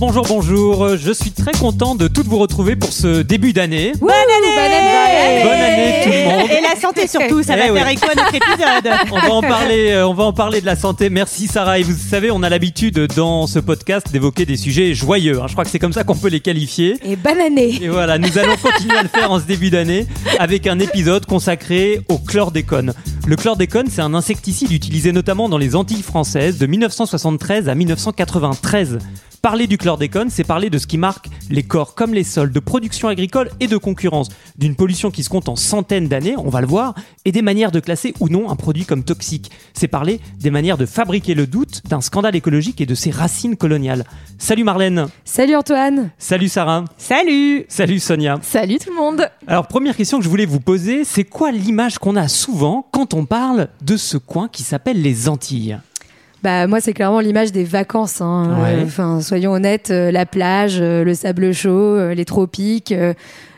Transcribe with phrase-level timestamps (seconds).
[0.00, 0.96] Bonjour, bonjour.
[0.96, 3.92] Je suis très content de toutes vous retrouver pour ce début d'année.
[4.00, 6.50] Bonne année Bonne année tout le monde.
[6.50, 8.94] Et la santé surtout, ça Eh va faire écho à notre épisode.
[9.12, 11.10] On va en parler, euh, on va en parler de la santé.
[11.10, 11.78] Merci Sarah.
[11.78, 15.38] Et vous savez, on a l'habitude dans ce podcast d'évoquer des sujets joyeux.
[15.42, 15.46] hein.
[15.48, 16.96] Je crois que c'est comme ça qu'on peut les qualifier.
[17.04, 20.06] Et bonne année Et voilà, nous allons continuer à le faire en ce début d'année
[20.38, 22.94] avec un épisode consacré au chlordécone.
[23.26, 28.98] Le chlordécone, c'est un insecticide utilisé notamment dans les Antilles françaises de 1973 à 1993.
[29.42, 32.60] Parler du chlordécone, c'est parler de ce qui marque les corps comme les sols, de
[32.60, 36.60] production agricole et de concurrence, d'une pollution qui se compte en centaines d'années, on va
[36.60, 39.50] le voir, et des manières de classer ou non un produit comme toxique.
[39.72, 43.56] C'est parler des manières de fabriquer le doute d'un scandale écologique et de ses racines
[43.56, 44.04] coloniales.
[44.36, 48.38] Salut Marlène, Salut Antoine salut Sarah, Salut salut Sonia.
[48.42, 51.98] Salut tout le monde Alors, première question que je voulais vous poser, c'est quoi l'image
[51.98, 55.78] qu'on a souvent quand on parle de ce coin qui s'appelle les Antilles?
[56.42, 58.20] Bah moi c'est clairement l'image des vacances.
[58.20, 58.56] hein.
[58.62, 58.82] Ouais.
[58.84, 62.94] Enfin soyons honnêtes, euh, la plage, euh, le sable chaud, euh, les tropiques,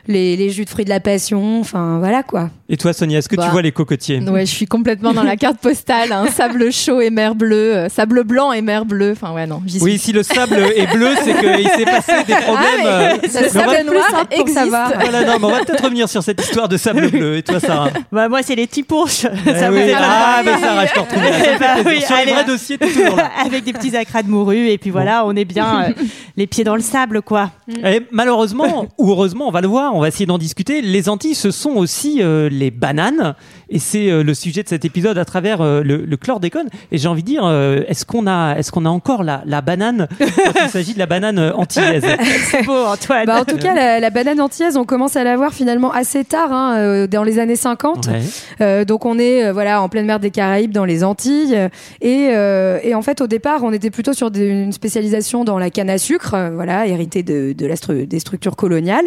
[0.08, 1.60] les, les jus de fruits de la passion.
[1.60, 2.50] Enfin voilà quoi.
[2.68, 3.48] Et toi, Sonia, est-ce que tu Bah.
[3.50, 4.20] vois les cocotiers?
[4.20, 6.10] Ouais, je suis complètement dans la carte postale.
[6.12, 6.24] hein.
[6.34, 9.12] Sable chaud et mer bleue, euh, sable blanc et mer bleue.
[9.12, 9.82] Enfin ouais non, suis.
[9.82, 12.86] Oui, si le sable est bleu, c'est qu'il s'est passé des problèmes.
[12.86, 14.58] euh, Le mais on va- sable noir existe.
[14.58, 14.92] savoir.
[14.98, 17.36] Voilà, non, mais on va peut-être revenir sur cette histoire de sable bleu.
[17.36, 17.90] Et toi, Sarah?
[18.10, 19.26] Bah moi c'est les petits pourches.
[19.46, 19.80] Eh Ça oui.
[19.94, 21.22] Ah, mais Sarah, je te retrouve.
[21.60, 22.44] Bah oui, sur les allez, vrais hein.
[22.46, 23.30] dossiers, t'es toujours là.
[23.46, 26.02] Avec des petits acras de morue et puis voilà, on est bien euh,
[26.36, 27.50] les pieds dans le sable quoi.
[27.84, 30.82] Et malheureusement, ou heureusement, on va le voir, on va essayer d'en discuter.
[30.82, 33.34] Les Antilles, ce sont aussi euh, les bananes.
[33.74, 36.68] Et c'est euh, le sujet de cet épisode à travers euh, le, le chlordécone.
[36.92, 39.60] Et j'ai envie de dire, euh, est-ce qu'on a, est-ce qu'on a encore la, la
[39.62, 40.26] banane quand
[40.64, 42.04] il s'agit de la banane antillaise?
[42.50, 43.26] C'est beau Antoine.
[43.26, 46.24] Bah, en tout cas la, la banane antillaise on commence à la voir finalement assez
[46.24, 48.06] tard, hein, dans les années 50.
[48.08, 48.20] Ouais.
[48.60, 51.56] Euh, donc on est euh, voilà en pleine mer des Caraïbes dans les Antilles
[52.02, 55.58] et, euh, et en fait au départ on était plutôt sur des- une spécialisation dans
[55.58, 59.06] la canne à sucre voilà héritée de, de la stru- des structures coloniales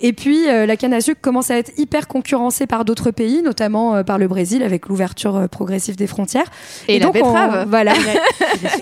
[0.00, 3.42] et puis euh, la canne à sucre commence à être hyper concurrencée par d'autres pays
[3.42, 6.46] notamment euh, par le Brésil avec l'ouverture euh, progressive des frontières
[6.88, 7.68] Et, la donc, on- betterave.
[7.68, 7.92] voilà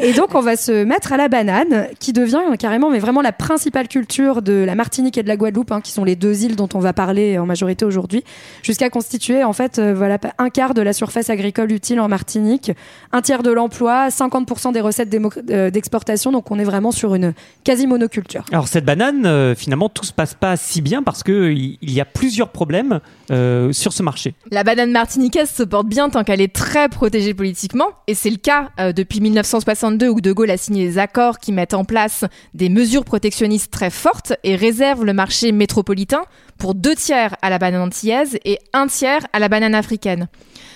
[0.00, 3.32] et donc on va se mettre à la banane qui devient carrément mais vraiment la
[3.32, 6.56] principale culture de la Martinique et de la Guadeloupe hein, qui sont les deux îles
[6.56, 8.22] dont on va parler en majorité aujourd'hui
[8.62, 12.70] jusqu'à constituer en fait euh, voilà un quart de la surface agricole utile en Martinique,
[13.12, 15.14] un tiers de l'emploi, 50% des recettes
[15.50, 16.30] euh, d'exportation.
[16.32, 17.32] Donc on est vraiment sur une
[17.64, 18.44] quasi monoculture.
[18.52, 22.00] Alors cette banane, euh, finalement, tout se passe pas si bien parce que il y
[22.00, 24.34] a plusieurs problèmes euh, sur ce marché.
[24.50, 28.36] La banane martiniquaise se porte bien tant qu'elle est très protégée politiquement, et c'est le
[28.36, 32.24] cas euh, depuis 1962 où De Gaulle a signé des accords qui mettent en place
[32.52, 36.22] des mesures protectionnistes très fortes et réservent le marché métropolitain
[36.58, 40.26] pour deux tiers à la banane antillaise et un tiers à la banane africaine.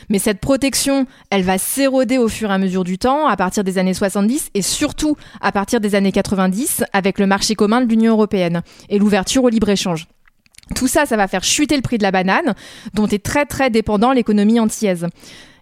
[0.08, 3.64] Mais cette protection, elle va s'éroder au fur et à mesure du temps, à partir
[3.64, 7.88] des années 70 et surtout à partir des années 90 avec le marché commun de
[7.88, 10.06] l'Union européenne et l'ouverture au libre-échange.
[10.74, 12.54] Tout ça, ça va faire chuter le prix de la banane,
[12.94, 15.06] dont est très très dépendant l'économie antillaise.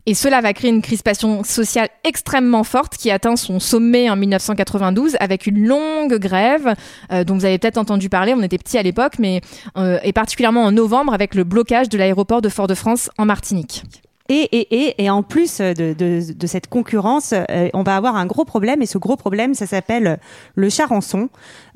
[0.08, 5.16] Et cela va créer une crispation sociale extrêmement forte qui atteint son sommet en 1992
[5.18, 6.74] avec une longue grève
[7.12, 9.40] euh, dont vous avez peut-être entendu parler, on était petits à l'époque, mais
[9.76, 13.82] euh, et particulièrement en novembre avec le blocage de l'aéroport de Fort-de-France en Martinique.
[14.28, 18.16] Et, et, et, et en plus de, de, de cette concurrence, euh, on va avoir
[18.16, 18.82] un gros problème.
[18.82, 20.18] Et ce gros problème, ça s'appelle
[20.54, 21.28] le charançon.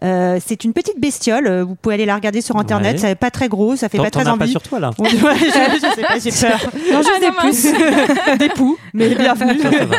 [0.02, 1.46] Euh, c'est une petite bestiole.
[1.46, 2.92] euh, Vous pouvez aller la regarder sur Internet.
[2.94, 2.98] Ouais.
[2.98, 3.76] Ça n'est pas très gros.
[3.76, 4.50] Ça fait T'en pas t'en très as pas envie.
[4.50, 4.90] sur toi là.
[4.98, 6.70] Ouais, je, je sais pas, j'ai peur.
[6.92, 8.36] Non, juste des plus.
[8.38, 9.58] Des poux, mais bienvenue.
[9.60, 9.96] Ça, ça va.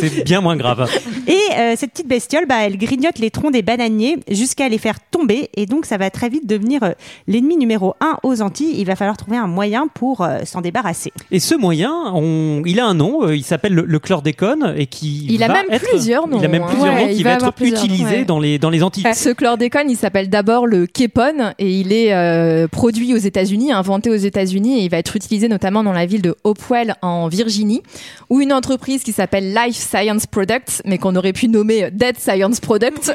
[0.00, 0.88] C'est bien moins grave.
[1.26, 4.98] Et euh, cette petite bestiole, bah, elle grignote les troncs des bananiers jusqu'à les faire
[5.00, 5.48] tomber.
[5.56, 6.90] Et donc, ça va très vite devenir euh,
[7.26, 8.74] l'ennemi numéro un aux Antilles.
[8.78, 11.12] Il va falloir trouver un moyen pour euh, s'en débarrasser.
[11.30, 14.86] Et ce moyen, on- il a un nom, euh, il s'appelle le, le chlordécone et
[14.86, 16.66] qui Il a va même être- plusieurs noms, Il a même hein.
[16.68, 18.24] plusieurs Ouais, noms qui va être utilisé ouais.
[18.24, 19.04] dans les dans les Antilles.
[19.14, 24.10] Ce chlordécone, il s'appelle d'abord le képone et il est euh, produit aux États-Unis, inventé
[24.10, 27.82] aux États-Unis et il va être utilisé notamment dans la ville de Hopewell en Virginie,
[28.30, 32.60] où une entreprise qui s'appelle Life Science Products, mais qu'on aurait pu nommer Dead Science
[32.60, 33.10] Products,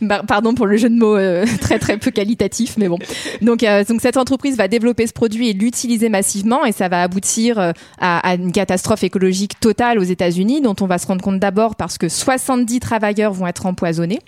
[0.28, 2.98] pardon pour le jeu de mots euh, très très peu qualitatif, mais bon.
[3.42, 7.02] Donc, euh, donc cette entreprise va développer ce produit et l'utiliser massivement et ça va
[7.02, 11.22] aboutir euh, à, à une catastrophe écologique totale aux États-Unis, dont on va se rendre
[11.22, 14.20] compte d'abord parce que 70 travailleurs vont être empoisonnés.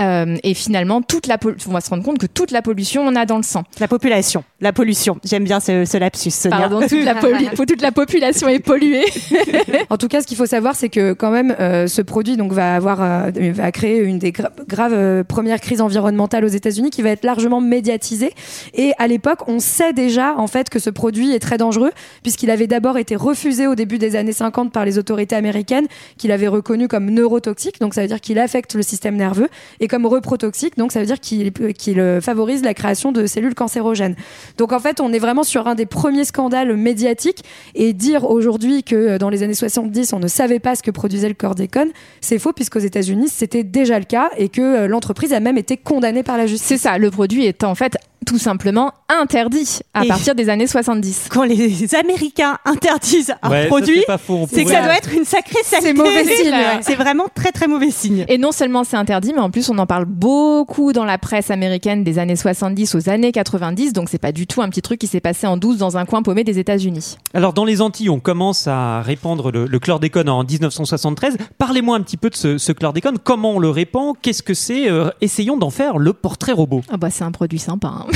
[0.00, 1.36] Euh, et finalement, toute la
[1.66, 3.64] on va se rendre compte que toute la pollution, on a dans le sang.
[3.80, 5.18] La population, la pollution.
[5.24, 6.56] J'aime bien ce, ce lapsus, Sonia.
[6.56, 7.14] Pardon, toute la,
[7.66, 9.04] toute la population est polluée.
[9.90, 12.52] En tout cas, ce qu'il faut savoir, c'est que quand même, euh, ce produit donc
[12.52, 16.90] va avoir, euh, va créer une des gra- graves euh, premières crises environnementales aux États-Unis,
[16.90, 18.32] qui va être largement médiatisée.
[18.74, 21.90] Et à l'époque, on sait déjà en fait que ce produit est très dangereux,
[22.22, 26.32] puisqu'il avait d'abord été refusé au début des années 50 par les autorités américaines, qu'il
[26.32, 29.48] avait reconnu comme neurotoxique, donc ça veut dire qu'il affecte le système nerveux,
[29.80, 33.54] et comme reprotoxique, donc ça veut dire qu'il qu'il, euh, favorise la création de cellules
[33.54, 34.16] cancérogènes.
[34.56, 37.44] Donc en fait, on est vraiment sur un des premiers scandales médiatiques
[37.74, 40.90] et dire aujourd'hui que euh, dans les années 70, on ne savait pas ce que
[40.90, 41.88] produisait le chlordécone,
[42.20, 45.76] c'est faux puisqu'aux États-Unis, c'était déjà le cas et que euh, l'entreprise a même été
[45.76, 46.66] condamnée par la justice.
[46.68, 47.96] C'est ça, le produit est en fait
[48.26, 51.28] tout simplement interdit à Et- partir des années 70.
[51.30, 52.97] Quand les Américains interdisent
[53.42, 55.92] un Ouais, produit, c'est c'est que ça doit être une sacrée saleté.
[55.94, 56.78] mauvais signe, ouais.
[56.82, 58.24] C'est vraiment très très mauvais signe.
[58.28, 61.50] Et non seulement c'est interdit, mais en plus on en parle beaucoup dans la presse
[61.50, 64.98] américaine des années 70 aux années 90, donc c'est pas du tout un petit truc
[65.00, 67.16] qui s'est passé en douce dans un coin paumé des États-Unis.
[67.34, 71.36] Alors dans les Antilles, on commence à répandre le, le chlordécone en 1973.
[71.58, 73.18] Parlez-moi un petit peu de ce, ce chlordécone.
[73.22, 74.14] Comment on le répand?
[74.20, 74.88] Qu'est-ce que c'est?
[74.90, 76.82] Euh, Essayons d'en faire le portrait robot.
[76.90, 77.88] Ah bah c'est un produit sympa.
[77.88, 78.06] hein.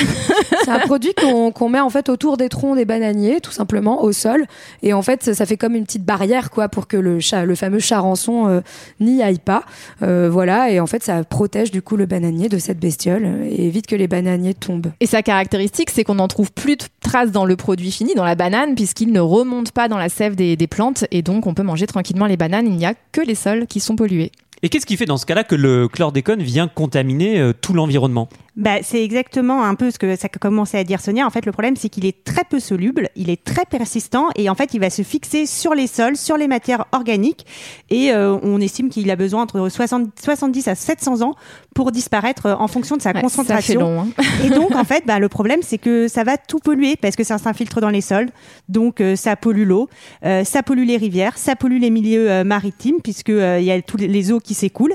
[0.65, 4.03] C'est un produit qu'on qu'on met en fait autour des troncs des bananiers, tout simplement
[4.03, 4.47] au sol,
[4.83, 7.55] et en fait ça, fait comme une petite barrière quoi pour que le chat, le
[7.55, 8.61] fameux charançon euh,
[9.01, 9.65] n'y aille pas.
[10.03, 13.67] Euh, voilà, et en fait ça protège du coup le bananier de cette bestiole et
[13.67, 14.93] évite que les bananiers tombent.
[15.01, 18.25] Et sa caractéristique, c'est qu'on n'en trouve plus de traces dans le produit fini, dans
[18.25, 21.55] la banane, puisqu'il ne remonte pas dans la sève des, des plantes, et donc on
[21.55, 22.67] peut manger tranquillement les bananes.
[22.67, 24.33] Il n'y a que les sols qui sont pollués.
[24.65, 28.29] Et qu'est-ce qui fait dans ce cas-là que le chlordécone vient contaminer euh, tout l'environnement?
[28.55, 31.27] Bah, c'est exactement un peu ce que ça a commencé à dire Sonia.
[31.27, 34.51] En fait, le problème, c'est qu'il est très peu soluble, il est très persistant et
[34.51, 37.47] en fait, il va se fixer sur les sols, sur les matières organiques.
[37.89, 41.35] Et euh, on estime qu'il a besoin entre 60 70 à 700 ans
[41.75, 43.81] pour disparaître euh, en fonction de sa Ouais, ça fait concentration.
[43.81, 44.01] long.
[44.03, 44.09] hein.
[44.45, 47.25] Et donc, en fait, bah, le problème, c'est que ça va tout polluer parce que
[47.25, 48.29] ça s'infiltre dans les sols.
[48.69, 49.89] Donc, euh, ça pollue l'eau,
[50.27, 53.71] euh, ça pollue les rivières, ça pollue les milieux euh, maritimes puisque euh, il y
[53.73, 54.95] a tous les, les eaux qui s'écoulent.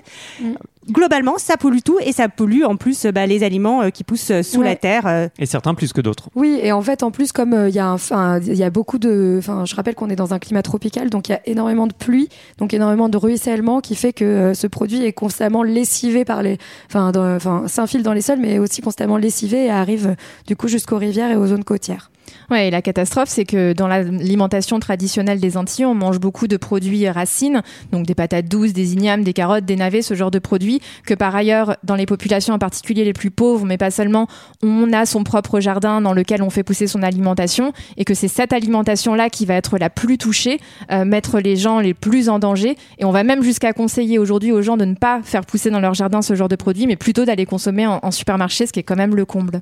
[0.89, 4.31] Globalement, ça pollue tout et ça pollue en plus bah, les aliments euh, qui poussent
[4.31, 4.65] euh, sous Ouais.
[4.67, 5.03] la terre.
[5.05, 5.27] euh.
[5.37, 6.29] Et certains plus que d'autres.
[6.35, 8.63] Oui, et en fait, en plus, comme euh, il y a, un- enfin, il y
[8.63, 11.35] a beaucoup de, enfin, je rappelle qu'on est dans un climat tropical, donc il y
[11.35, 15.13] a énormément de pluie, donc énormément de ruissellement, qui fait que euh, ce produit est
[15.13, 16.57] constamment lessivé par les,
[16.87, 20.15] enfin, dans- enfin, s'infile dans les sols, mais aussi constamment lessivé et arrive euh,
[20.47, 22.11] du coup jusqu'aux rivières et aux zones côtières.
[22.49, 26.57] Ouais, et la catastrophe, c'est que dans l'alimentation traditionnelle des Antilles, on mange beaucoup de
[26.57, 30.39] produits racines, donc des patates douces, des ignames, des carottes, des navets, ce genre de
[30.39, 34.27] produits, que par ailleurs, dans les populations en particulier les plus pauvres, mais pas seulement,
[34.63, 38.27] on a son propre jardin dans lequel on fait pousser son alimentation, et que c'est
[38.27, 40.59] cette alimentation-là qui va être la plus touchée,
[40.91, 44.51] euh, mettre les gens les plus en danger, et on va même jusqu'à conseiller aujourd'hui
[44.51, 46.95] aux gens de ne pas faire pousser dans leur jardin ce genre de produits, mais
[46.95, 49.61] plutôt d'aller consommer en, en supermarché, ce qui est quand même le comble.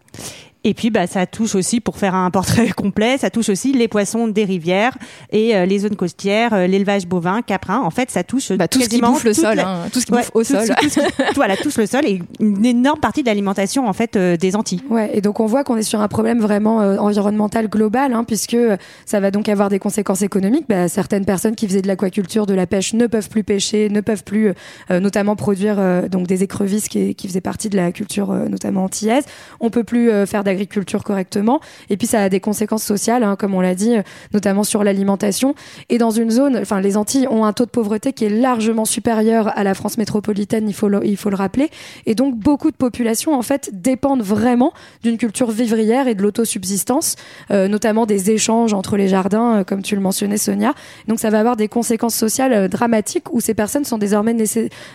[0.68, 3.88] Et puis, bah, ça touche aussi, pour faire un portrait complet, ça touche aussi les
[3.88, 4.98] poissons des rivières
[5.32, 7.80] et euh, les zones côtières, euh, l'élevage bovin, caprin.
[7.82, 10.08] En fait, ça touche Bah, tout ce qui bouffe le sol, la- hein, tout ce
[10.08, 10.68] qui Ouais, bouffe au tout sol.
[10.82, 11.00] tout qui-
[11.36, 14.82] voilà, touche le sol et une énorme partie de l'alimentation en fait euh, des Antilles.
[14.90, 18.24] Ouais, et donc on voit qu'on est sur un problème vraiment euh, environnemental global, hein,
[18.24, 18.76] puisque euh,
[19.06, 20.66] ça va donc avoir des conséquences économiques.
[20.68, 24.02] Bah, certaines personnes qui faisaient de l'aquaculture, de la pêche, ne peuvent plus pêcher, ne
[24.02, 24.52] peuvent plus,
[24.90, 28.48] euh, notamment produire euh, donc des écrevisses qui, qui faisaient partie de la culture euh,
[28.50, 29.26] notamment antillaise.
[29.60, 31.60] On peut plus euh, faire d'agriculture correctement.
[31.90, 34.02] Et puis ça a des conséquences sociales, hein, comme on l'a dit, euh,
[34.34, 35.54] notamment sur l'alimentation.
[35.90, 38.86] Et dans une zone, enfin les Antilles ont un taux de pauvreté qui est largement
[38.86, 41.70] supérieur à la France métropolitaine, il faut le, il faut le rappeler.
[42.06, 47.16] Et donc beaucoup de populations en fait dépendent vraiment d'une culture vivrière et de l'autosubsistance,
[47.52, 50.74] euh, notamment des échanges entre les jardins, euh, comme tu le mentionnais Sonia.
[51.08, 54.36] Donc ça va avoir des conséquences sociales euh, dramatiques où ces personnes sont désormais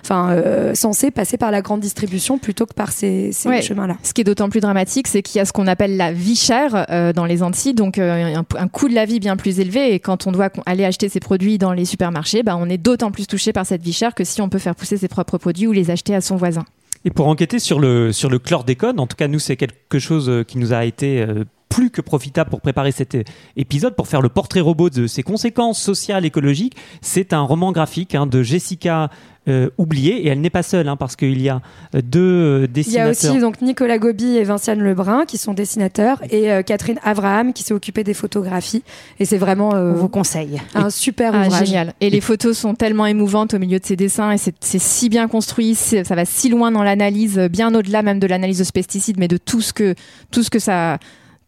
[0.05, 0.37] enfin,
[0.75, 3.62] censées passer par la grande distribution plutôt que par ces, ces Ouais.
[3.62, 3.97] chemins-là.
[4.02, 6.37] Ce qui est d'autant plus dramatique, c'est qu'il y a ce qu'on appelle la vie
[6.37, 9.92] chère euh, dans les Antilles, donc euh, un, coût de la vie bien plus élevé.
[9.92, 13.11] Et quand on doit aller acheter ses produits dans les supermarchés, bah, on est d'autant
[13.11, 15.66] plus touché par cette vie chère que si on peut faire pousser ses propres produits
[15.66, 16.64] ou les acheter à son voisin.
[17.04, 20.28] Et pour enquêter sur le, sur le chlordécone, en tout cas, nous, c'est quelque chose
[20.28, 21.26] euh, qui nous a été
[21.69, 23.16] plus que profitable pour préparer cet
[23.57, 26.76] épisode, pour faire le portrait robot de ses conséquences sociales, écologiques.
[27.00, 29.11] C'est un roman graphique hein, de Jessica
[29.49, 31.61] euh, Oublié, et elle n'est pas seule, hein, parce qu'il y a
[31.94, 32.66] euh, deux euh, Il y a
[33.09, 33.11] dessinateurs.
[33.32, 37.62] aussi donc Nicolas Gobi et Vinciane Lebrun qui sont dessinateurs et euh, Catherine Avraham qui
[37.62, 38.82] s'est occupée des photographies.
[39.18, 40.61] Et c'est vraiment euh, On vous conseille.
[40.75, 41.66] un super Ah, ouvrage.
[41.66, 41.94] génial.
[42.00, 45.26] Et les photos sont tellement émouvantes au milieu de ces dessins et c'est si bien
[45.26, 49.16] construit, ça va si loin dans l'analyse, bien au-delà même de l'analyse de ce pesticide,
[49.18, 49.94] mais de tout ce que,
[50.30, 50.99] tout ce que ça,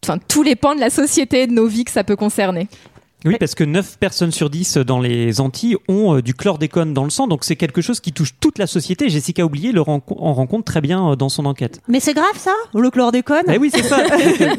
[0.03, 2.67] enfin, tous les pans de la société, de nos vies que ça peut concerner.
[3.25, 7.03] Oui, parce que 9 personnes sur 10 dans les Antilles ont euh, du chlordécone dans
[7.03, 9.09] le sang, donc c'est quelque chose qui touche toute la société.
[9.09, 11.81] Jessica Oublié le en compte très bien euh, dans son enquête.
[11.87, 13.43] Mais c'est grave ça, le chlordécone?
[13.51, 13.97] Eh oui, c'est ça.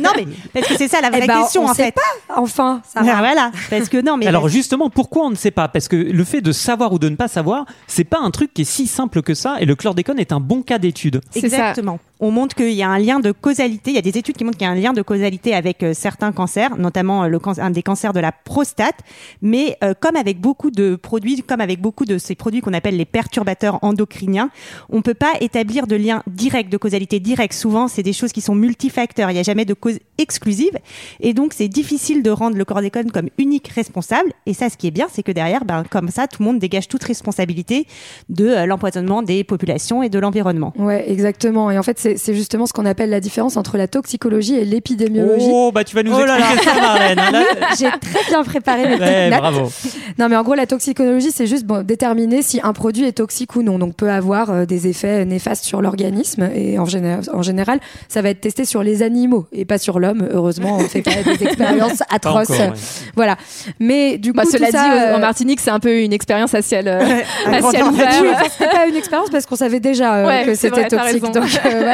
[0.01, 1.93] Non mais parce que c'est ça la vraie Eh ben, question on en sait fait.
[1.93, 5.51] pas, enfin, ça Ah, voilà, parce que non mais Alors justement, pourquoi on ne sait
[5.51, 5.69] pas?
[5.69, 8.53] Parce que le fait de savoir ou de ne pas savoir, c'est pas un truc
[8.55, 11.21] qui est si simple que ça, et le chlordécone est un bon cas d'étude.
[11.31, 11.73] Ça.
[12.21, 13.91] On montre qu'il y a un lien de causalité.
[13.91, 15.83] Il y a des études qui montrent qu'il y a un lien de causalité avec
[15.83, 19.01] euh, certains cancers, notamment euh, un des cancers de la prostate.
[19.43, 22.97] Mais euh, comme avec beaucoup de produits, comme avec beaucoup de ces produits qu'on appelle
[22.97, 24.51] les perturbateurs endocriniens,
[24.91, 27.53] on peut pas établir de lien direct, de causalité directe.
[27.53, 29.31] Souvent, c'est des choses qui sont multifacteurs.
[29.31, 30.79] Il n'y a jamais de cause exclusive.
[31.19, 34.33] Et donc, c'est difficile de rendre le chlordécone comme unique responsable.
[34.47, 36.61] Et ça, ce qui est bien, c'est que derrière, ben, comme ça, tout le monde
[36.61, 37.89] dégage toute responsabilité
[38.29, 40.73] de l'empoisonnement des populations et de l'environnement.
[40.79, 41.73] Ouais, exactement.
[41.73, 45.47] Et en fait, c'est justement ce qu'on appelle la différence entre la toxicologie et l'épidémiologie.
[45.49, 46.47] Oh, bah tu vas nous Oh là là.
[46.53, 47.19] expliquer ça, Marlène.
[47.19, 47.43] hein, là.
[47.79, 49.71] J'ai très bien préparé mes Ouais, bravo.
[50.19, 53.57] Non, mais en gros, la toxicologie, c'est juste bon, déterminer si un produit est toxique
[53.57, 53.79] ou non.
[53.79, 56.49] Donc, peut avoir euh, des effets néfastes sur l'organisme.
[56.55, 59.99] Et en, géné- en général, ça va être testé sur les animaux et pas sur
[59.99, 60.29] l'homme.
[60.33, 62.51] Heureusement, on ne fait pas des expériences atroces.
[62.51, 62.73] encore, ouais.
[63.17, 63.37] Voilà.
[63.81, 66.13] Mais du coup, Bah, tout cela ça, dit, euh, en Martinique, c'est un peu une
[66.13, 67.01] expérience à ciel, euh,
[67.47, 68.11] à ciel ouvert.
[68.51, 71.23] C'était pas une expérience parce qu'on savait déjà euh, Ouais, que c'était toxique.
[71.23, 71.94] Donc, euh, voilà.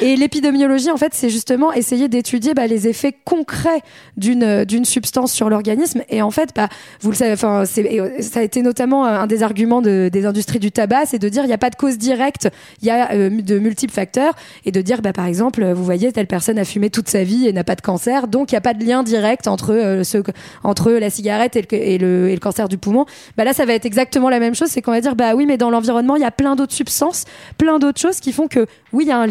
[0.00, 3.82] Et l'épidémiologie, en fait, c'est justement essayer d'étudier bah, les effets concrets
[4.16, 6.02] d'une d'une substance sur l'organisme.
[6.08, 6.68] Et en fait, bah,
[7.00, 10.58] vous le savez, enfin, euh, ça a été notamment un des arguments de- des industries
[10.58, 12.48] du tabac, c'est de dire il n'y a pas de cause directe,
[12.80, 14.34] il y a euh, de multiples facteurs,
[14.64, 17.48] et de dire, bah, par exemple, vous voyez, telle personne a fumé toute sa vie
[17.48, 20.04] et n'a pas de cancer, donc il n'y a pas de lien direct entre euh,
[20.04, 20.18] ce,
[20.64, 23.06] entre la cigarette et le, et le, et le cancer du poumon.
[23.36, 25.46] Bah là, ça va être exactement la même chose, c'est qu'on va dire, bah oui,
[25.46, 27.24] mais dans l'environnement, il y a plein d'autres substances,
[27.58, 29.26] plein d'autres choses qui font que, oui, il y a un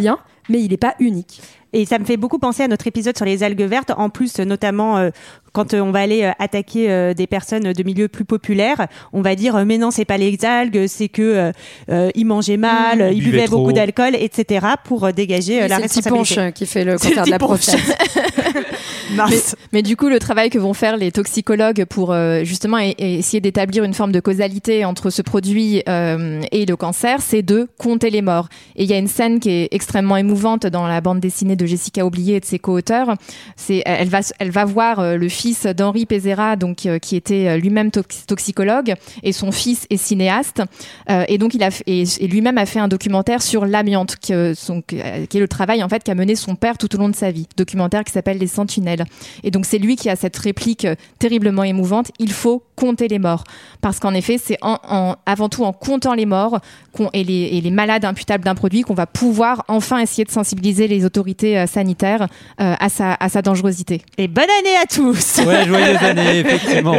[0.49, 1.41] mais il n'est pas unique.
[1.73, 3.91] Et ça me fait beaucoup penser à notre épisode sur les algues vertes.
[3.95, 5.09] En plus, notamment euh,
[5.53, 9.21] quand euh, on va aller euh, attaquer euh, des personnes de milieux plus populaires, on
[9.21, 11.51] va dire euh, mais non, c'est pas les algues, c'est que euh,
[11.89, 13.11] euh, ils mangeaient mal, Mmh.
[13.11, 14.65] ils Ils buvaient buvaient beaucoup d'alcool, etc.
[14.83, 16.41] pour euh, dégager euh, la c'est le petit responsabilité.
[16.41, 17.79] ponche qui fait le C'est le cancer de la prostate.
[19.73, 23.83] Mais du coup, le travail que vont faire les toxicologues pour euh, justement essayer d'établir
[23.83, 28.21] une forme de causalité entre ce produit euh, et le cancer, c'est de compter les
[28.21, 28.47] morts.
[28.75, 31.65] Et il y a une scène qui est extrêmement émouvante dans la bande dessinée de
[31.65, 33.15] Jessica Oublié et de ses co-auteurs.
[33.55, 37.47] C'est, elle va, elle va voir euh, le fils d'Henri Pézera, donc euh, qui était
[37.47, 38.93] euh, lui-même tox- toxicologue,
[39.23, 40.61] et son fils est cinéaste.
[41.09, 45.35] Euh, et donc il a et, lui-même a fait un documentaire sur l'amiante, qui, est
[45.35, 47.47] le travail en fait qu'a mené son père tout au long de sa vie.
[47.57, 49.05] Documentaire qui s'appelle Les Sentinelles.
[49.43, 52.11] Et donc c'est lui qui a cette réplique terriblement émouvante.
[52.19, 53.43] Il faut compter les morts,
[53.81, 56.59] parce qu'en effet c'est avant tout en comptant les morts
[57.13, 61.65] et, les, malades imputables d'un produit qu'on va pouvoir enfin essayer de sensibiliser les autorités
[61.67, 64.01] sanitaires à sa à sa dangerosité.
[64.17, 65.30] Et bonne année à tous.
[65.45, 66.95] Ouais, joyeuses années, effectivement.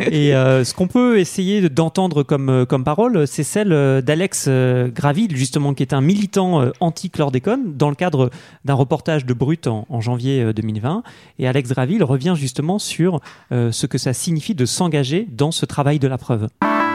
[0.00, 4.48] Et euh, ce qu'on peut essayer d'entendre comme, euh, comme parole, c'est celle euh, d'Alex
[4.94, 8.30] Graville, justement, qui est un militant anti-chlordécone, dans le cadre
[8.64, 11.02] d'un reportage de Brut en, en janvier euh, 2020.
[11.38, 13.20] Et Alex Graville revient justement sur
[13.50, 16.48] euh, ce que ça signifie de s'engager dans ce travail de la preuve.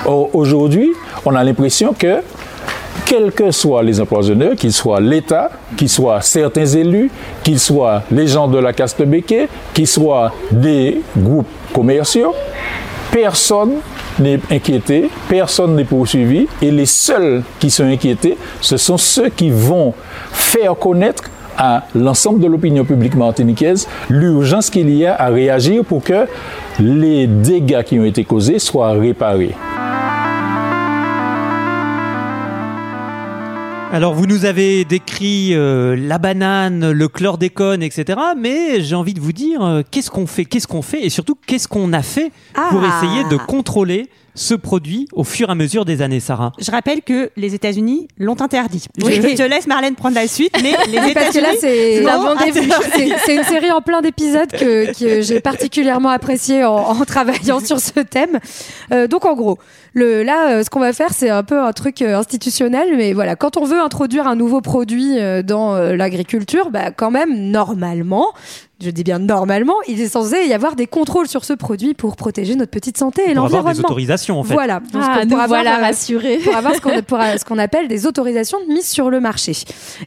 [0.06, 0.90] Or, aujourd'hui,
[1.26, 2.22] on a l'impression que,
[3.06, 7.10] quels que soient les empoisonneurs, qu'ils soient l'État, qu'ils soient certains élus,
[7.44, 12.34] qu'ils soient les gens de la caste béquet, qu'ils soient des groupes commerciaux,
[13.12, 13.76] personne
[14.20, 19.50] n'est inquiété, personne n'est poursuivi, et les seuls qui sont inquiétés, ce sont ceux qui
[19.50, 19.94] vont
[20.32, 21.24] faire connaître
[21.58, 26.28] à l'ensemble de l'opinion publique martiniquaise l'urgence qu'il y a à réagir pour que
[26.80, 29.56] les dégâts qui ont été causés soient réparés.
[33.94, 38.20] Alors, vous nous avez décrit euh, la banane, le chlordécone, etc.
[38.38, 41.36] Mais j'ai envie de vous dire, euh, qu'est-ce qu'on fait Qu'est-ce qu'on fait Et surtout,
[41.48, 42.32] qu'est-ce qu'on a fait
[42.70, 43.02] pour Ah.
[43.02, 47.02] essayer de contrôler ce produit au fur et à mesure des années, Sarah Je rappelle
[47.02, 48.86] que les États-Unis l'ont interdit.
[49.04, 49.16] Oui.
[49.16, 51.60] Je, je te laisse Marlène prendre la suite, mais les Oui, parce que là, États-Unis
[51.60, 52.36] c'est l'ont
[52.94, 57.60] C'est- C'est une série en plein d'épisodes que, que j'ai particulièrement apprécié en, en travaillant
[57.60, 58.40] sur ce thème.
[58.94, 59.58] Euh, donc, en gros,
[59.94, 63.14] le, là, euh, ce qu'on va faire, c'est un peu un truc euh, institutionnel, mais
[63.14, 67.34] voilà, quand on veut introduire un nouveau produit euh, dans euh, l'agriculture, bah, quand même,
[67.52, 68.28] normalement,
[68.80, 72.16] je dis bien normalement, il est censé y avoir des contrôles sur ce produit pour
[72.16, 73.88] protéger notre petite santé et Pour avoir des l'environnement.
[73.90, 74.54] autorisations, en fait.
[74.54, 74.80] Voilà.
[74.80, 76.38] Donc, Ah, pour nous avoir, voilà euh, rassurés.
[76.38, 79.20] pour avoir ce qu'on pour, euh, ce qu'on appelle des autorisations de mise sur le
[79.20, 79.54] marché.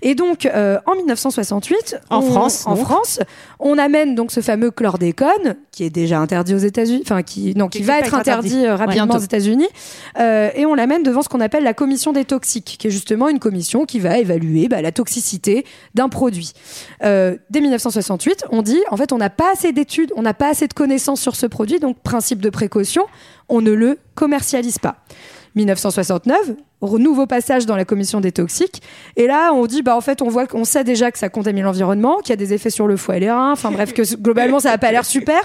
[0.02, 2.84] Et donc, euh, en 1968, En on- France, en donc.
[2.84, 3.20] France,
[3.58, 7.68] on amène donc ce fameux chlordécone qui est déjà interdit aux États-Unis, enfin qui non,
[7.68, 8.66] qui, Qui va être interdit, interdit.
[8.66, 9.68] euh, rapidement aux États-Unis,
[10.18, 13.28] Euh, et on l'amène devant ce qu'on appelle la commission des toxiques, qui est justement
[13.28, 16.52] une commission qui va évaluer bah, la toxicité d'un produit.
[17.04, 20.48] Euh, dès 1968, on dit en fait on n'a pas assez d'études, on n'a pas
[20.48, 23.04] assez de connaissances sur ce produit, donc principe de précaution,
[23.48, 24.96] on ne le commercialise pas.
[25.56, 26.52] 1969,
[26.82, 28.82] re- nouveau passage dans la commission des toxiques.
[29.16, 31.64] Et là, on dit, bah, en fait, on voit qu'on sait déjà que ça contamine
[31.64, 33.50] l'environnement, qu'il y a des effets sur le foie et les reins.
[33.52, 35.40] Enfin, bref, que globalement, ça n'a pas l'air super.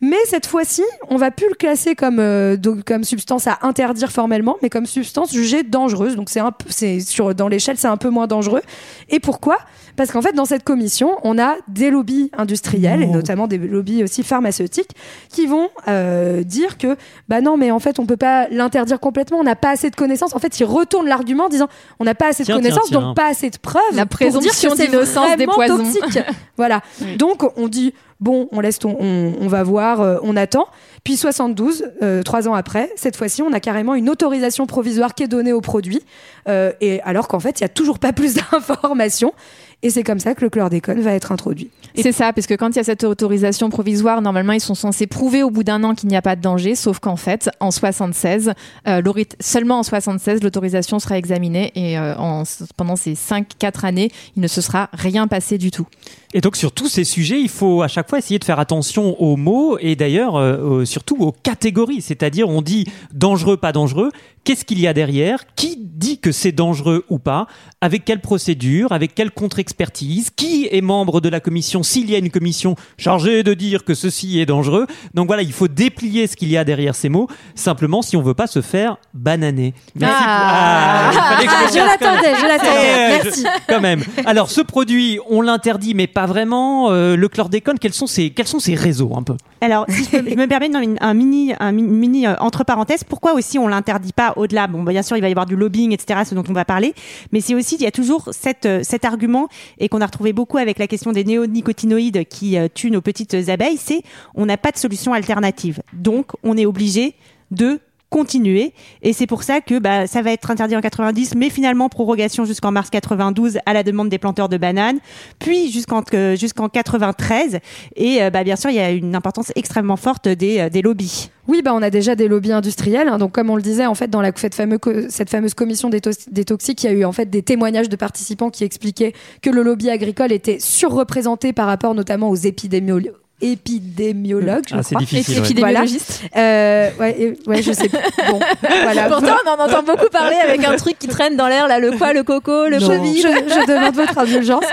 [0.00, 4.56] Mais cette fois-ci, on va plus le classer comme, euh, comme substance à interdire formellement,
[4.62, 6.16] mais comme substance jugée dangereuse.
[6.16, 8.62] Donc, c'est un c'est sur, dans l'échelle, c'est un peu moins dangereux.
[9.10, 9.58] Et pourquoi?
[9.96, 14.02] Parce qu'en fait, dans cette commission, on a des lobbies industriels, et notamment des lobbies
[14.02, 14.90] aussi pharmaceutiques,
[15.28, 16.96] qui vont euh, dire que,
[17.28, 19.96] bah non, mais en fait, on peut pas l'interdire complètement, on n'a pas assez de
[19.96, 20.34] connaissances.
[20.34, 21.68] En fait, ils retournent l'argument en disant,
[22.00, 23.08] on n'a pas assez de connaissances, tiens, tiens.
[23.08, 23.82] donc pas assez de preuves.
[23.94, 25.78] La pour dire que présomption d'innocence des poisons.
[25.78, 26.20] toxique.
[26.56, 26.82] voilà.
[27.18, 30.68] Donc, on dit, bon, on laisse ton, on, on va voir, euh, on attend.
[31.04, 35.24] Puis 72, euh, trois ans après, cette fois-ci, on a carrément une autorisation provisoire qui
[35.24, 36.00] est donnée au produit,
[36.48, 39.34] euh, et alors qu'en fait, il y a toujours pas plus d'informations.
[39.82, 41.70] Et c'est comme ça que le chlordécone va être introduit.
[41.96, 45.06] C'est ça, parce que quand il y a cette autorisation provisoire, normalement, ils sont censés
[45.06, 47.70] prouver au bout d'un an qu'il n'y a pas de danger, sauf qu'en fait, en
[47.70, 48.52] 76,
[48.88, 49.02] euh,
[49.40, 52.44] seulement en 76, l'autorisation sera examinée et euh, en-
[52.76, 55.86] pendant ces 5-4 années, il ne se sera rien passé du tout.
[56.34, 59.20] Et donc sur tous ces sujets, il faut à chaque fois essayer de faire attention
[59.20, 62.00] aux mots et d'ailleurs euh, euh, surtout aux catégories.
[62.00, 64.10] C'est-à-dire on dit dangereux, pas dangereux.
[64.44, 65.44] Qu'est-ce qu'il y a derrière?
[65.54, 67.46] Qui dit que c'est dangereux ou pas?
[67.80, 68.90] Avec quelle procédure?
[68.90, 70.30] Avec quelle contre-expertise?
[70.34, 71.84] Qui est membre de la commission?
[71.84, 74.88] S'il y a une commission chargée de dire que ceci est dangereux.
[75.14, 77.28] Donc voilà, il faut déplier ce qu'il y a derrière ces mots.
[77.54, 79.74] Simplement si on veut pas se faire bananer.
[79.94, 80.24] Merci.
[80.26, 81.10] Ah.
[81.14, 83.22] Ah, je l'attendais, je l'attendais.
[83.22, 83.44] Merci.
[83.68, 84.02] quand même.
[84.26, 86.90] Alors, ce produit, on l'interdit, mais pas vraiment.
[86.90, 89.34] Euh, le chlordécone, quels sont ses, quels sont ses réseaux un peu?
[89.60, 92.34] Alors, si je, peux- je me permets dans une- un mini, un mi- mini euh,
[92.40, 94.66] entre parenthèses, pourquoi aussi on l'interdit pas au-delà?
[94.66, 96.64] Bon, bah, bien sûr, il va y avoir du lobbying, etc., ce dont on va
[96.64, 96.94] parler,
[97.32, 99.48] mais c'est aussi, il y a toujours cette, euh, cet argument,
[99.78, 103.76] et qu'on a retrouvé beaucoup avec la question des néonicotinoïdes qui tuent nos petites abeilles,
[103.78, 104.02] c'est
[104.34, 105.80] on n'a pas de solution alternative.
[105.92, 107.14] Donc, on est obligé
[107.50, 107.80] de
[108.12, 111.88] continuer et c'est pour ça que bah, ça va être interdit en 90 mais finalement
[111.88, 114.98] prorogation jusqu'en mars 92 à la demande des planteurs de bananes
[115.38, 117.58] puis jusqu'en euh, jusqu'en 93
[117.96, 121.30] et euh, bah, bien sûr il y a une importance extrêmement forte des, euh, lobbies
[121.48, 123.08] Oui, bah on a déjà des lobbies industriels.
[123.08, 123.16] hein.
[123.16, 126.86] donc, comme on le disait, en fait, dans la, cette, fameuse commission des, toxiques, il
[126.86, 130.32] y a eu en fait des témoignages de participants qui expliquaient que le lobby agricole
[130.32, 133.21] était surreprésenté par rapport notamment aux épidémiologues.
[133.42, 135.00] Épidémiologues, je Ah, c'est crois.
[135.00, 135.40] difficile.
[135.40, 135.44] ouais.
[135.46, 136.22] Épidémiologiste.
[136.36, 137.88] Euh, ouais, et- ouais, je sais.
[137.88, 137.98] plus.
[138.30, 138.40] Bon,
[138.82, 139.08] voilà.
[139.08, 141.92] Pourtant, on en entend beaucoup parler avec un truc qui traîne dans l'air, là, le
[141.92, 143.20] quoi, le coco, le cheville.
[143.20, 144.64] je- je demande votre indulgence.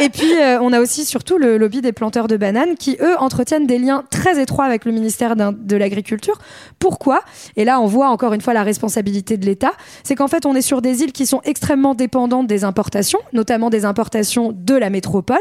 [0.00, 3.16] Et puis, euh, on a aussi surtout le lobby des planteurs de bananes qui, eux,
[3.18, 6.38] entretiennent des liens très étroits avec le ministère de l'Agriculture.
[6.78, 7.20] Pourquoi?
[7.56, 9.72] Et là, on voit encore une fois la responsabilité de l'État.
[10.04, 13.70] C'est qu'en fait, on est sur des îles qui sont extrêmement dépendantes des importations, notamment
[13.70, 15.38] des importations de la métropole.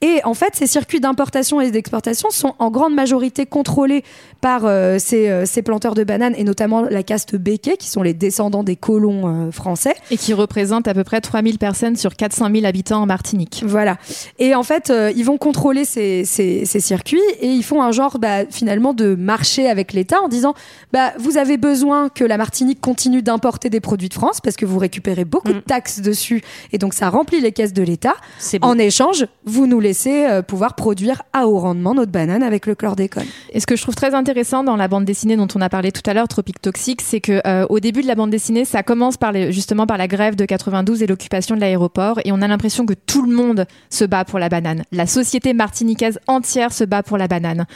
[0.00, 4.04] Et en fait, ces circuits d'importation et d'exportation sont en grande majorité contrôlés
[4.42, 8.02] par euh, ces, euh, ces planteurs de bananes et notamment la caste Béquet, qui sont
[8.02, 9.94] les descendants des colons euh, français.
[10.10, 13.62] Et qui représente à peu près 3000 personnes sur 400 000 habitants en Martinique.
[13.64, 13.98] Voilà.
[14.38, 18.18] Et en fait, ils vont contrôler ces, ces, ces circuits et ils font un genre
[18.18, 20.54] bah, finalement de marché avec l'État en disant
[20.92, 24.66] bah, vous avez besoin que la Martinique continue d'importer des produits de France parce que
[24.66, 28.14] vous récupérez beaucoup de taxes dessus et donc ça remplit les caisses de l'État.
[28.60, 33.26] En échange, vous nous laissez pouvoir produire à haut rendement notre banane avec le chlordécone.
[33.52, 35.90] Et ce que je trouve très intéressant dans la bande dessinée dont on a parlé
[35.90, 38.82] tout à l'heure, Tropique Toxique, c'est que euh, au début de la bande dessinée, ça
[38.82, 42.48] commence par justement par la grève de 92 et l'occupation de l'aéroport, et on a
[42.48, 44.84] l'impression que tout le monde se bat pour la banane.
[44.92, 47.66] La société martiniquaise entière se bat pour la banane,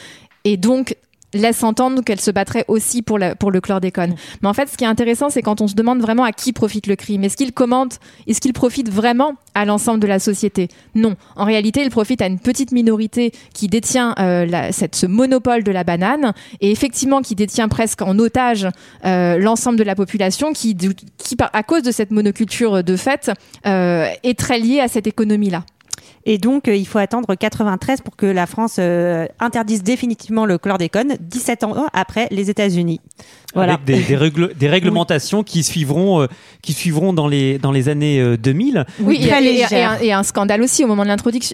[0.43, 0.95] et donc
[1.33, 4.15] laisse entendre qu'elle se battrait aussi pour, la- pour le chlordécone.
[4.41, 6.53] Mais en fait, ce qui est intéressant, c'est quand on se demande vraiment à qui
[6.53, 7.23] profite le crime.
[7.23, 10.69] Est-ce qu'il commente Est-ce qu'il profite vraiment à l'ensemble de la société?
[10.95, 11.15] Non.
[11.35, 15.63] En réalité, il profite à une petite minorité qui détient euh, la- cette, ce monopole
[15.63, 18.67] de la banane et effectivement qui détient presque en otage
[19.05, 20.75] euh, l'ensemble de la population qui,
[21.53, 23.31] à cause de cette monoculture de fait,
[23.65, 25.63] euh, est très liée à cette économie-là.
[26.29, 30.57] Et donc, euh, il faut attendre 93 pour que la France euh, interdise définitivement le
[30.57, 32.99] chlordécone, 17 ans après les États-Unis.
[33.55, 33.75] Voilà.
[33.75, 36.27] Avec des, des, règle- des réglementations qui suivront, euh,
[36.61, 38.85] qui suivront dans les, dans les années euh, 2000.
[38.99, 39.91] Oui, et, et- et légère.
[39.91, 41.07] un, et un scandale aussi au moment de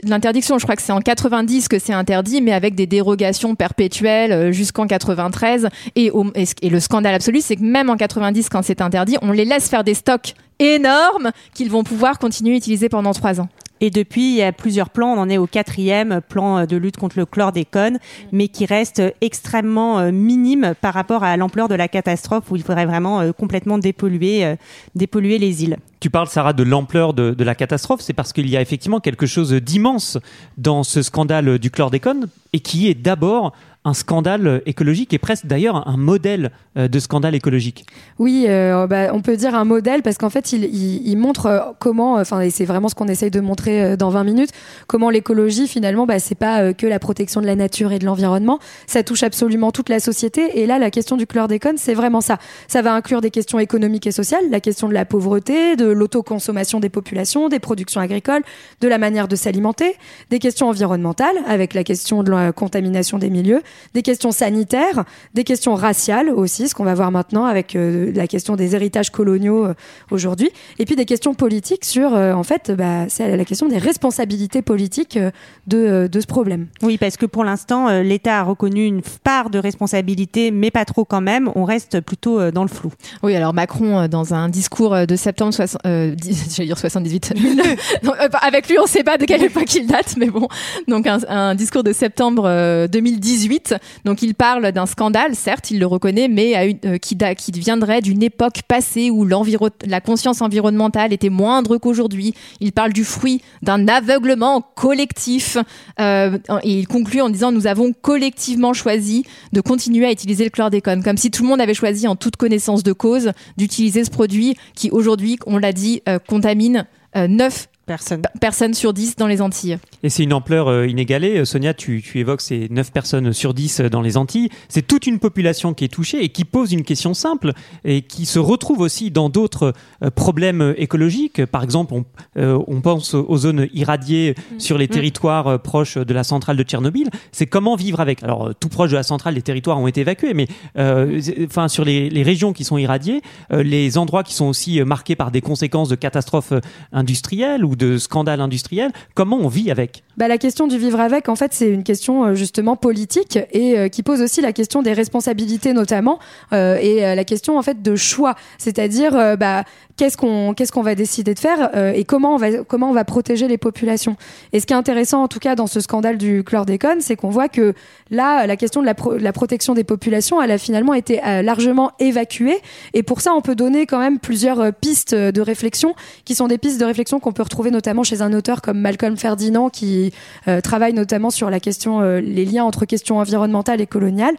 [0.10, 0.58] l'interdiction.
[0.58, 4.88] Je crois que c'est en 90 que c'est interdit, mais avec des dérogations perpétuelles jusqu'en
[4.88, 5.70] 93.
[5.96, 8.82] Et, au- et ce- et le scandale absolu, c'est que même en 90, quand c'est
[8.82, 13.12] interdit, on les laisse faire des stocks énormes qu'ils vont pouvoir continuer à utiliser pendant
[13.14, 13.50] trois ans.
[13.86, 15.10] Et depuis, il y a plusieurs plans.
[15.10, 18.00] On en est au quatrième plan de lutte contre le chlordécone,
[18.32, 22.86] mais qui reste extrêmement minime par rapport à l'ampleur de la catastrophe où il faudrait
[22.86, 24.56] vraiment complètement dépolluer,
[24.96, 25.76] dépolluer les îles.
[26.00, 28.00] Tu parles, Sarah, de l'ampleur de, de, la catastrophe.
[28.00, 30.18] C'est parce qu'il y a effectivement quelque chose d'immense
[30.58, 33.52] dans ce scandale du chlordécone et qui est d'abord
[33.86, 37.86] un scandale écologique et presque d'ailleurs un modèle euh, de scandale écologique.
[38.18, 41.46] Oui, euh, bah, on peut dire un modèle parce qu'en fait, il, il, il, montre
[41.46, 44.50] euh, comment, enfin, et c'est vraiment ce qu'on essaye de montrer euh, dans 20 minutes,
[44.88, 48.60] comment l'écologie, finalement, bah, c'est pas que la protection de la nature et de l'environnement,
[48.88, 50.60] ça touche absolument toute la société.
[50.60, 52.38] Et là, la question du chlordécone, c'est vraiment ça.
[52.68, 56.80] Ça va inclure des questions économiques et sociales, la question de la pauvreté, de l'autoconsommation
[56.80, 58.44] des populations, des productions agricoles,
[58.82, 59.96] de la manière de s'alimenter,
[60.30, 63.62] des questions environnementales, avec la question de la contamination des milieux,
[63.94, 68.28] des questions sanitaires, des questions raciales aussi, ce qu'on va voir maintenant avec euh, la
[68.28, 69.74] question des héritages coloniaux euh,
[70.12, 73.78] aujourd'hui, et puis des questions politiques sur, euh, en fait, bah, c'est la question des
[73.78, 75.20] responsabilités politiques
[75.68, 76.68] de, de ce problème.
[76.82, 81.06] Oui, parce que pour l'instant, l'État a reconnu une part de responsabilité, mais pas trop
[81.06, 81.50] quand même.
[81.56, 82.92] On reste plutôt dans le flou.
[83.22, 86.16] Oui, alors Macron, dans un discours de septembre 60, euh,
[86.56, 87.34] j'allais dire 78,
[88.04, 90.48] non, avec lui, on ne sait pas de quelle époque il date, mais bon,
[90.88, 93.63] donc un, un discours de septembre 2018
[94.06, 97.18] donc il parle d'un scandale, certes, il le reconnaît, mais euh, qui,
[97.54, 102.34] viendrait d'une époque passée où la conscience environnementale était moindre qu'aujourd'hui.
[102.60, 105.58] Il parle du fruit d'un aveuglement collectif.
[106.00, 110.50] Euh, et il conclut en disant nous avons collectivement choisi de continuer à utiliser le
[110.50, 114.10] chlordécone, comme si tout le monde avait choisi en toute connaissance de cause d'utiliser ce
[114.10, 118.22] produit qui aujourd'hui, on l'a dit, euh, contamine euh, 9 Personne.
[118.40, 119.78] Personne sur 10 dans les Antilles.
[120.04, 121.44] Et c'est une ampleur euh, inégalée.
[121.44, 124.48] Sonia, tu, tu, évoques ces 9 personnes sur 10 dans les Antilles.
[124.70, 127.52] C'est toute une population qui est touchée et qui pose une question simple
[127.84, 131.46] et qui se retrouve aussi dans d'autres euh, problèmes écologiques.
[131.46, 132.06] Par exemple, on,
[132.38, 134.60] euh, on pense aux zones irradiées mmh.
[134.60, 135.60] sur les territoires mmh.
[135.60, 137.10] proches de la centrale de Tchernobyl.
[137.34, 138.24] C'est comment vivre avec.
[138.24, 142.10] Alors, tout proche de la centrale, les territoires ont été évacués, mais enfin, sur les,
[142.10, 145.96] les, régions qui sont irradiées, les endroits qui sont aussi marqués par des conséquences de
[145.96, 146.54] catastrophes
[146.94, 148.92] industrielles ou de scandales industriels.
[149.16, 150.04] Comment on vit avec?
[150.18, 153.78] Bah, La question du vivre avec, en fait, c'est une question euh, justement politique et
[153.78, 156.20] euh, qui pose aussi la question des responsabilités notamment
[156.52, 159.64] euh, et la question en fait de choix, c'est-à-dire bah,
[159.98, 163.06] qu'est-ce qu'on qu'est-ce qu'on va décider de faire et comment on va comment on va
[163.06, 164.16] protéger les populations.
[164.52, 167.30] Et ce qui est intéressant en tout cas dans ce scandale du chlordécone, c'est qu'on
[167.30, 167.74] voit que
[168.10, 172.58] là la question de la, la, protection des populations, elle a finalement été largement évacuée
[172.94, 176.58] et pour ça on peut donner quand même plusieurs pistes de réflexion qui sont des
[176.58, 180.14] pistes de réflexion qu'on peut retrouver notamment chez un auteur comme Malcolm Ferdinand qui
[180.48, 184.36] euh, travaille notamment sur la question, euh, les liens entre questions environnementales et coloniales.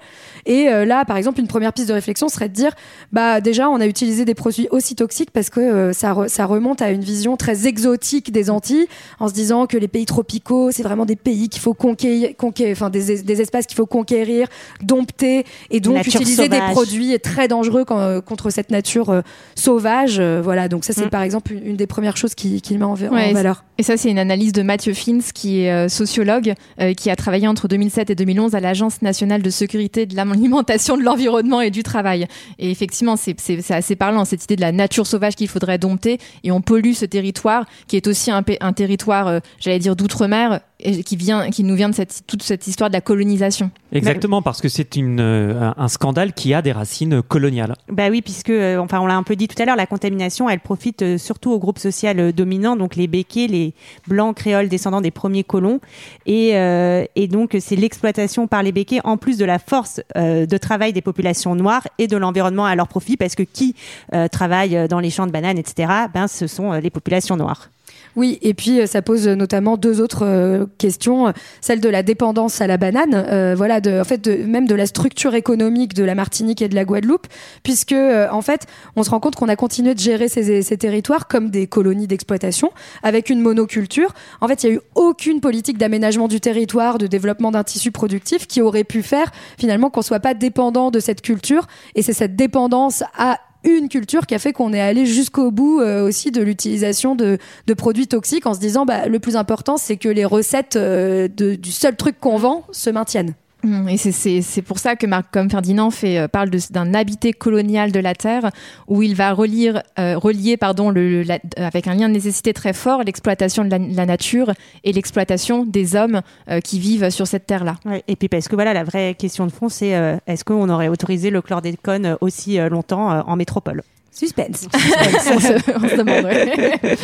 [0.47, 2.73] Et euh, là, par exemple, une première piste de réflexion serait de dire,
[3.13, 6.47] bah déjà, on a utilisé des produits aussi toxiques parce que euh, ça, re, ça
[6.47, 8.87] remonte à une vision très exotique des Antilles,
[9.21, 12.73] en se disant que les pays tropicaux, c'est vraiment des pays qu'il faut conquérir, conquérir
[12.73, 14.49] enfin des, des espaces qu'il faut conquérir,
[14.83, 16.69] dompter, et donc nature utiliser sauvage.
[16.69, 19.23] des produits très dangereux quand, contre cette nature euh,
[19.55, 20.21] sauvage.
[20.21, 21.11] voilà, donc ça c'est mmh.
[21.11, 23.65] par exemple une, une, des premières choses qui, qui met en, ouais, en valeur.
[23.79, 27.17] Et ça c'est une analyse de Mathieu Fins, qui est euh, sociologue, euh, qui a
[27.17, 31.71] travaillé entre 2007 et 2011 à l'Agence nationale de sécurité de l'alimentation, de l'environnement et
[31.71, 32.27] du travail.
[32.59, 33.37] Et effectivement, c'est
[33.71, 37.05] assez parlant, cette idée de la nature sauvage qu'il faudrait dompter, et on pollue ce
[37.05, 40.61] territoire, qui est aussi un, territoire, euh, j'allais dire, d'outre-mer,
[41.05, 43.71] qui vient, qui nous vient de cette, toute cette histoire de la colonisation.
[43.93, 47.75] Exactement, parce que c'est une euh, un scandale qui a des racines coloniales.
[47.89, 50.49] Bah oui, puisque euh, enfin on l'a un peu dit tout à l'heure, la contamination,
[50.49, 53.75] elle profite euh, surtout au groupe social dominant, donc les béquets, les
[54.07, 55.81] blancs créoles descendants des premiers colons,
[56.27, 60.47] et euh, et donc c'est l'exploitation par les béquets en plus de la force euh,
[60.47, 63.75] de travail des populations noires et de l'environnement à leur profit, parce que qui
[64.13, 65.93] euh, travaille dans les champs de bananes, etc.
[66.13, 67.71] Ben ce sont les populations noires.
[68.17, 72.61] Oui, et puis euh, ça pose notamment deux autres euh, questions, celle de la dépendance
[72.61, 76.05] à la banane, euh, voilà, de, en fait, de, même de la structure économique de
[76.05, 77.27] la Martinique et de la Guadeloupe,
[77.63, 80.77] puisque euh, en fait, on se rend compte qu'on a continué de gérer ces, ces
[80.77, 82.71] territoires comme des colonies d'exploitation
[83.03, 84.13] avec une monoculture.
[84.41, 87.91] En fait, il n'y a eu aucune politique d'aménagement du territoire, de développement d'un tissu
[87.91, 92.13] productif qui aurait pu faire finalement qu'on soit pas dépendant de cette culture, et c'est
[92.13, 96.31] cette dépendance à une culture qui a fait qu'on est allé jusqu'au bout euh, aussi
[96.31, 97.39] de l'utilisation de,
[97.77, 101.73] produits toxiques en se disant bah, le plus important c'est que les recettes euh, du
[101.73, 103.35] seul truc qu'on vend se maintiennent.
[103.65, 103.97] Mmh, et
[104.43, 108.15] c'est pour ça que Marc comme Ferdinand fait, euh, parle d'un habité colonial de la
[108.15, 108.51] Terre,
[108.89, 112.75] où il va relire, euh, relier pardon, le, la, avec un lien de nécessité très
[112.75, 114.53] fort l'exploitation de la, la, nature
[114.85, 117.77] et l'exploitation des hommes euh, qui vivent sur cette terre-là.
[117.87, 120.69] Ouais, et puis parce que voilà, la vraie question de fond, c'est euh, est-ce qu'on
[120.69, 123.83] aurait autorisé le chlordécone aussi longtemps en métropole?
[124.19, 124.69] Suspense.
[124.73, 126.97] on, se, on se demande, ouais.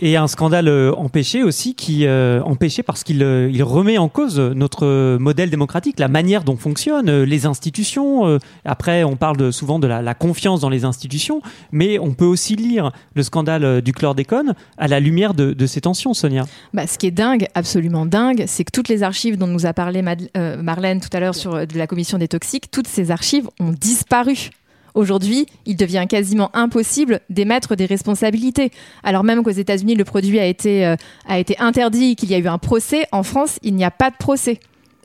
[0.00, 4.08] Et un scandale euh, empêché aussi, qui euh, empêché parce qu'il euh, il remet en
[4.08, 8.38] cause notre modèle démocratique, la manière dont fonctionnent les institutions.
[8.64, 11.42] Après, on parle de- souvent de la, la confiance dans les institutions,
[11.72, 15.82] mais on peut aussi lire le scandale du chlordécone à la lumière de, de ces
[15.82, 16.44] tensions, Sonia.
[16.72, 19.72] Bah, ce qui est dingue, absolument dingue, c'est que toutes les archives dont nous a
[19.74, 23.10] parlé Mad- euh, Marlène tout à l'heure sur de la commission des toxiques, toutes ces
[23.10, 24.50] archives ont disparu.
[24.96, 28.72] Aujourd'hui, il devient quasiment impossible d'émettre des responsabilités.
[29.04, 30.96] Alors même qu'aux États-Unis, le produit a été, euh,
[31.28, 34.10] a été interdit, qu'il y a eu un procès, en France, il n'y a pas
[34.10, 34.58] de procès.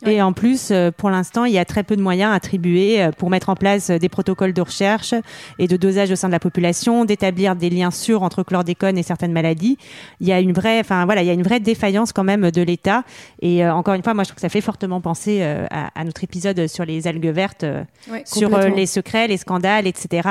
[0.05, 3.11] Et en plus, euh, pour l'instant, il y a très peu de moyens attribués euh,
[3.11, 5.13] pour mettre en place euh, des protocoles de recherche
[5.59, 9.03] et de dosage au sein de la population, d'établir des liens sûrs entre chlordécone et
[9.03, 9.77] certaines maladies.
[10.19, 12.51] Il y a une vraie, enfin voilà, il y a une vraie défaillance quand même
[12.51, 13.03] de l'État.
[13.41, 15.99] Et euh, encore une fois, moi, je trouve que ça fait fortement penser euh, à,
[15.99, 20.27] à notre épisode sur les algues vertes, euh, Ouais, sur les secrets, les scandales, etc.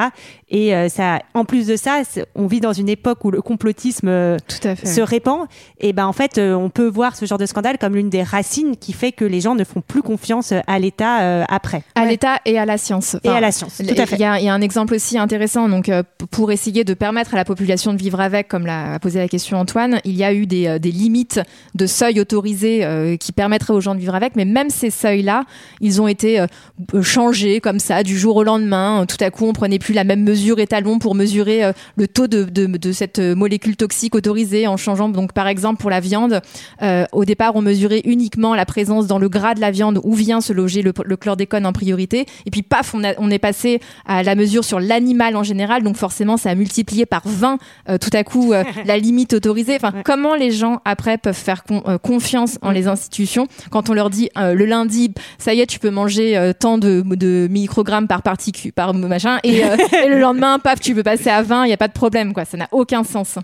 [0.48, 2.02] Et ça, en plus de ça,
[2.35, 4.87] on vit dans une époque où le complotisme Tout à fait.
[4.87, 5.46] se répand,
[5.78, 8.76] et ben en fait, on peut voir ce genre de scandale comme l'une des racines
[8.76, 11.82] qui fait que les gens ne font plus confiance à l'État euh, après.
[11.94, 12.08] à Ouais.
[12.10, 13.16] l'État et à la science.
[13.22, 14.16] Et à la science, tout à fait.
[14.16, 15.68] Il y, a, il y a un exemple aussi intéressant.
[15.68, 19.18] Donc, euh, pour essayer de permettre à la population de vivre avec, comme l'a posé
[19.18, 21.40] la question Antoine, il y a eu des, euh, des limites
[21.74, 24.34] de seuils autorisés euh, qui permettraient aux gens de vivre avec.
[24.36, 25.44] Mais même ces seuils-là,
[25.80, 26.46] ils ont été euh,
[26.94, 29.04] euh, changés comme ça du jour au lendemain.
[29.06, 32.26] Tout à coup, on prenait plus la même mesure étalon pour mesurer euh, le taux
[32.26, 35.08] de, de, de cette molécule toxique autorisée en changeant.
[35.10, 36.40] Donc, par exemple, pour la viande,
[36.82, 40.14] euh, au départ, on mesurait uniquement la présence dans le gras de la viande où
[40.14, 42.26] vient se loger le, le chlordécone en priorité.
[42.46, 45.82] Et puis, paf, on, a- on est passé à la mesure sur l'animal en général.
[45.82, 47.58] Donc, forcément, ça a multiplié par 20
[47.88, 49.76] euh, tout à coup euh, la limite autorisée.
[49.76, 53.94] Enfin, comment les gens après peuvent faire con- euh, confiance en les institutions quand on
[53.94, 57.48] leur dit euh, le lundi, ça y est, tu peux manger euh, tant de, de
[57.50, 61.42] microgrammes par particule, par machin, et, euh, et le lendemain, paf, tu peux passer à
[61.42, 62.44] 20, il n'y a pas de problème, quoi.
[62.44, 63.38] Ça n'a aucun sens.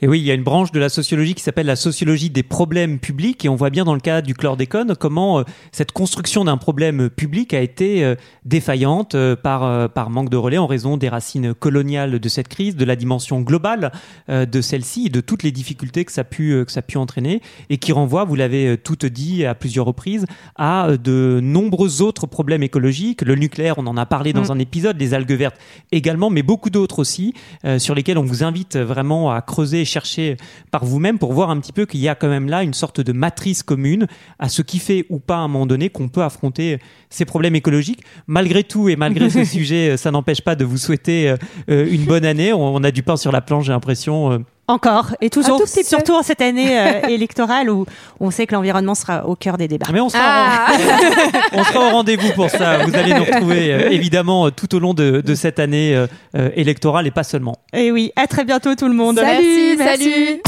[0.00, 2.42] Et oui, il y a une branche de la sociologie qui s'appelle la sociologie des
[2.42, 5.42] problèmes publics et on voit bien dans le cas du chlordécone comment euh,
[5.72, 10.36] cette construction d'un problème public a été euh, défaillante euh, par, euh, par manque de
[10.36, 13.92] relais en raison des racines coloniales de cette crise, de la dimension globale
[14.28, 16.98] de celle-ci et de toutes les difficultés que ça a pu, que ça a pu
[16.98, 22.26] entraîner et qui renvoie, vous l'avez toutes dit à plusieurs reprises, à de nombreux autres
[22.26, 23.22] problèmes écologiques.
[23.22, 24.52] Le nucléaire, on en a parlé dans Mm.
[24.52, 25.56] un épisode, les algues vertes
[25.90, 27.34] également, mais beaucoup d'autres aussi,
[27.64, 30.36] euh, sur lesquels on vous invite vraiment à creuser et chercher
[30.70, 33.00] par vous-même pour voir un petit peu qu'il y a quand même là une sorte
[33.00, 34.06] de matrice commune
[34.38, 36.78] à ce qui fait ou pas à un moment donné qu'on peut affronter euh,
[37.10, 38.02] ces problèmes écologiques.
[38.26, 41.34] Malgré tout et malgré ce sujet, euh, ça n'empêche pas de vous souhaiter
[41.68, 42.52] euh, une bonne année.
[42.52, 44.44] On a du pain sur la planche, j'ai l'impression.
[44.68, 47.84] Encore, et toujours, tout surtout en cette année électorale où,
[48.20, 49.86] on sait que l'environnement sera au cœur des débats.
[49.92, 50.72] Mais on sera, ah.
[51.52, 52.78] on sera au rendez-vous pour ça.
[52.78, 56.06] Vous allez nous retrouver évidemment tout au long de, cette année
[56.54, 57.56] électorale et pas seulement.
[57.72, 59.18] Et oui, à très bientôt tout le monde.
[59.18, 60.40] Salut, salut.